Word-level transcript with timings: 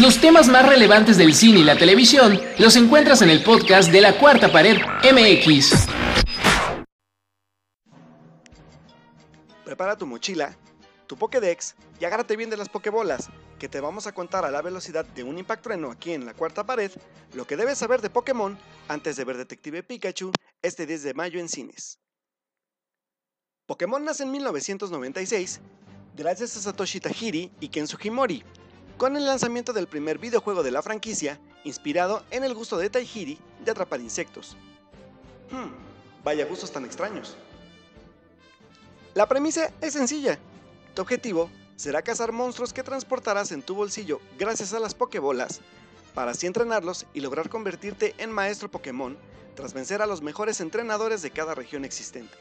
Los 0.00 0.20
temas 0.20 0.48
más 0.48 0.66
relevantes 0.66 1.18
del 1.18 1.34
cine 1.34 1.60
y 1.60 1.64
la 1.64 1.76
televisión 1.76 2.40
los 2.58 2.76
encuentras 2.76 3.20
en 3.20 3.28
el 3.28 3.42
podcast 3.42 3.92
de 3.92 4.00
la 4.00 4.18
Cuarta 4.18 4.50
Pared 4.50 4.78
MX. 5.04 5.86
Prepara 9.66 9.96
tu 9.98 10.06
mochila, 10.06 10.56
tu 11.06 11.16
Pokédex 11.16 11.74
y 12.00 12.06
agárrate 12.06 12.36
bien 12.36 12.48
de 12.48 12.56
las 12.56 12.70
Pokébolas, 12.70 13.28
que 13.58 13.68
te 13.68 13.80
vamos 13.80 14.06
a 14.06 14.12
contar 14.12 14.46
a 14.46 14.50
la 14.50 14.62
velocidad 14.62 15.04
de 15.04 15.24
un 15.24 15.36
impacto 15.36 15.68
treno 15.68 15.90
aquí 15.90 16.12
en 16.12 16.24
la 16.24 16.32
Cuarta 16.32 16.64
Pared 16.64 16.92
lo 17.34 17.46
que 17.46 17.56
debes 17.56 17.76
saber 17.76 18.00
de 18.00 18.08
Pokémon 18.08 18.58
antes 18.88 19.16
de 19.16 19.24
ver 19.24 19.36
Detective 19.36 19.82
Pikachu 19.82 20.32
este 20.62 20.86
10 20.86 21.02
de 21.02 21.14
mayo 21.14 21.38
en 21.38 21.50
cines. 21.50 21.98
Pokémon 23.66 24.02
nace 24.02 24.22
en 24.22 24.30
1996 24.30 25.60
gracias 26.16 26.56
a 26.56 26.60
Satoshi 26.60 26.98
Tajiri 26.98 27.52
y 27.60 27.68
Ken 27.68 27.86
Sugimori, 27.86 28.42
con 29.02 29.16
el 29.16 29.26
lanzamiento 29.26 29.72
del 29.72 29.88
primer 29.88 30.18
videojuego 30.18 30.62
de 30.62 30.70
la 30.70 30.80
franquicia, 30.80 31.40
inspirado 31.64 32.22
en 32.30 32.44
el 32.44 32.54
gusto 32.54 32.78
de 32.78 32.88
Taihiri 32.88 33.36
de 33.64 33.70
atrapar 33.72 34.00
insectos. 34.00 34.56
Hmm, 35.50 35.72
vaya 36.22 36.46
gustos 36.46 36.70
tan 36.70 36.84
extraños. 36.84 37.36
La 39.14 39.26
premisa 39.26 39.72
es 39.80 39.94
sencilla. 39.94 40.38
Tu 40.94 41.02
objetivo 41.02 41.50
será 41.74 42.02
cazar 42.02 42.30
monstruos 42.30 42.72
que 42.72 42.84
transportarás 42.84 43.50
en 43.50 43.62
tu 43.62 43.74
bolsillo 43.74 44.20
gracias 44.38 44.72
a 44.72 44.78
las 44.78 44.94
Pokébolas, 44.94 45.62
para 46.14 46.30
así 46.30 46.46
entrenarlos 46.46 47.06
y 47.12 47.22
lograr 47.22 47.48
convertirte 47.48 48.14
en 48.18 48.30
maestro 48.30 48.70
Pokémon 48.70 49.18
tras 49.56 49.72
vencer 49.72 50.00
a 50.00 50.06
los 50.06 50.22
mejores 50.22 50.60
entrenadores 50.60 51.22
de 51.22 51.32
cada 51.32 51.56
región 51.56 51.84
existente. 51.84 52.38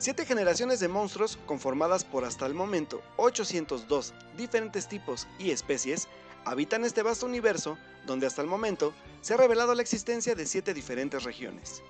Siete 0.00 0.24
generaciones 0.24 0.78
de 0.78 0.86
monstruos 0.86 1.38
conformadas 1.44 2.04
por 2.04 2.24
hasta 2.24 2.46
el 2.46 2.54
momento 2.54 3.02
802 3.16 4.14
diferentes 4.36 4.86
tipos 4.86 5.26
y 5.40 5.50
especies 5.50 6.06
habitan 6.44 6.84
este 6.84 7.02
vasto 7.02 7.26
universo 7.26 7.76
donde 8.06 8.28
hasta 8.28 8.40
el 8.40 8.46
momento 8.46 8.94
se 9.22 9.34
ha 9.34 9.36
revelado 9.36 9.74
la 9.74 9.82
existencia 9.82 10.36
de 10.36 10.46
siete 10.46 10.72
diferentes 10.72 11.24
regiones. 11.24 11.82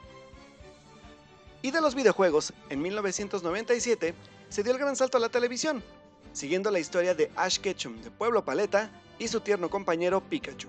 Y 1.61 1.71
de 1.71 1.83
los 1.83 1.95
videojuegos, 1.95 2.55
en 2.71 2.81
1997 2.81 4.15
se 4.49 4.63
dio 4.63 4.73
el 4.73 4.79
gran 4.79 4.97
salto 4.97 5.19
a 5.19 5.21
la 5.21 5.29
televisión, 5.29 5.85
siguiendo 6.33 6.71
la 6.71 6.81
historia 6.81 7.15
de 7.15 7.31
Ash 7.37 7.59
Ketchum 7.59 8.01
de 8.01 8.11
Pueblo 8.11 8.43
Paleta 8.43 8.91
y 9.19 9.29
su 9.29 9.41
tierno 9.41 9.69
compañero 9.69 10.23
Pikachu. 10.23 10.69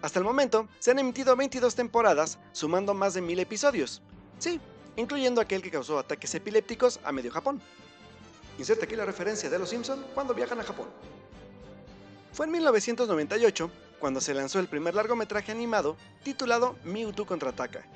Hasta 0.00 0.20
el 0.20 0.24
momento 0.24 0.68
se 0.78 0.92
han 0.92 1.00
emitido 1.00 1.34
22 1.34 1.74
temporadas, 1.74 2.38
sumando 2.52 2.94
más 2.94 3.14
de 3.14 3.20
1000 3.20 3.40
episodios. 3.40 4.00
Sí, 4.38 4.60
incluyendo 4.98 5.40
aquel 5.40 5.62
que 5.62 5.70
causó 5.70 5.98
ataques 5.98 6.34
epilépticos 6.34 6.98
a 7.04 7.12
medio 7.12 7.30
Japón. 7.30 7.62
Inserte 8.58 8.84
aquí 8.84 8.96
la 8.96 9.06
referencia 9.06 9.48
de 9.48 9.58
los 9.58 9.70
Simpson 9.70 10.04
cuando 10.12 10.34
viajan 10.34 10.58
a 10.58 10.64
Japón. 10.64 10.88
Fue 12.32 12.46
en 12.46 12.52
1998 12.52 13.70
cuando 14.00 14.20
se 14.20 14.34
lanzó 14.34 14.58
el 14.58 14.66
primer 14.66 14.96
largometraje 14.96 15.52
animado 15.52 15.96
titulado 16.24 16.76
Mewtwo 16.84 17.26
contraataca, 17.26 17.86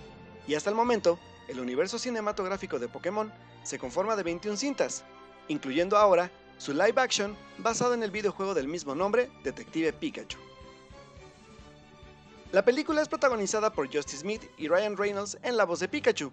y 0.47 0.55
hasta 0.55 0.71
el 0.71 0.77
momento, 0.77 1.19
el 1.49 1.59
universo 1.59 1.99
cinematográfico 1.99 2.79
de 2.79 2.89
Pokémon 2.89 3.33
se 3.65 3.81
conforma 3.81 4.15
de 4.15 4.23
21 4.23 4.57
cintas, 4.57 5.03
incluyendo 5.49 5.97
ahora 5.97 6.31
su 6.57 6.73
live 6.73 7.01
action 7.01 7.37
basado 7.59 7.95
en 7.95 8.05
el 8.05 8.13
videojuego 8.13 8.55
del 8.55 8.69
mismo 8.69 8.95
nombre, 8.95 9.29
Detective 9.43 9.93
Pikachu. 9.93 10.39
La 12.53 12.65
película 12.65 13.03
es 13.03 13.09
protagonizada 13.09 13.73
por 13.73 13.93
Justin 13.93 14.21
Smith 14.21 14.43
y 14.57 14.69
Ryan 14.69 14.97
Reynolds 14.97 15.39
en 15.43 15.57
la 15.57 15.65
voz 15.65 15.81
de 15.81 15.89
Pikachu, 15.89 16.31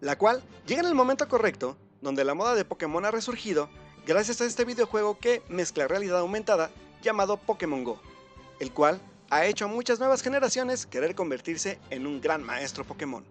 la 0.00 0.16
cual 0.16 0.42
llega 0.66 0.80
en 0.80 0.86
el 0.88 0.94
momento 0.94 1.28
correcto, 1.28 1.76
donde 2.00 2.24
la 2.24 2.34
moda 2.34 2.54
de 2.54 2.64
Pokémon 2.64 3.04
ha 3.04 3.10
resurgido 3.10 3.68
gracias 4.06 4.40
a 4.40 4.44
este 4.44 4.64
videojuego 4.64 5.18
que 5.18 5.42
mezcla 5.48 5.88
realidad 5.88 6.20
aumentada 6.20 6.70
llamado 7.02 7.36
Pokémon 7.36 7.84
Go, 7.84 8.00
el 8.60 8.72
cual 8.72 9.00
ha 9.30 9.46
hecho 9.46 9.64
a 9.64 9.68
muchas 9.68 9.98
nuevas 9.98 10.22
generaciones 10.22 10.86
querer 10.86 11.14
convertirse 11.14 11.78
en 11.90 12.06
un 12.06 12.20
gran 12.20 12.42
maestro 12.42 12.84
Pokémon. 12.84 13.24